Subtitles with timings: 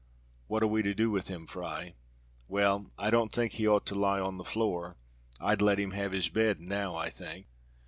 [0.47, 1.93] "What are we to do with him, Fry?"
[2.47, 4.97] "Well, I don't think he ought to lie on the floor.
[5.39, 7.45] I'd let him have his bed now, I think."